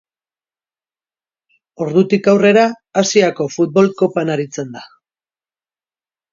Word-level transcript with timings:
Ordutik 1.85 2.31
aurrera 2.33 2.65
Asiako 3.03 3.49
Futbol 3.59 3.93
Kopan 4.03 4.35
aritzen 4.39 4.75
da. 4.81 4.85